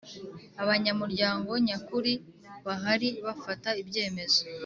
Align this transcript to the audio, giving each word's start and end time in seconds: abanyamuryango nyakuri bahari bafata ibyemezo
abanyamuryango 0.63 1.51
nyakuri 1.67 2.13
bahari 2.65 3.09
bafata 3.25 3.69
ibyemezo 3.81 4.39